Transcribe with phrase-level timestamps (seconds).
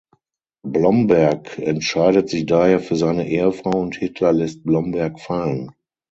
[0.65, 5.73] Blomberg entscheidet sich daher für seine Ehefrau und Hitler lässt Blomberg fallen.